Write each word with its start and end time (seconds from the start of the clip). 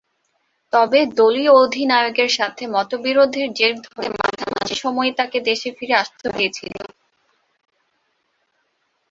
তবে, 0.73 0.99
দলীয় 1.17 1.51
অধিনায়কের 1.63 2.31
সাথে 2.37 2.63
মতবিরোধের 2.67 3.47
জের 3.53 3.75
ধরে 3.85 4.07
মাঝামাঝি 4.15 4.75
সময়েই 4.75 5.13
তাকে 5.19 5.37
দেশে 5.49 5.69
ফিরে 5.77 5.95
আসতে 6.03 6.25
হয়েছিল। 6.29 6.75